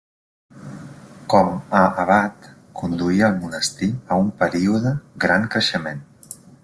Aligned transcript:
Com 1.33 1.51
a 1.81 1.81
abat 2.03 2.47
conduí 2.81 3.21
el 3.27 3.35
monestir 3.43 3.91
a 4.15 4.17
un 4.25 4.33
període 4.41 4.95
gran 5.27 5.47
creixement. 5.59 6.03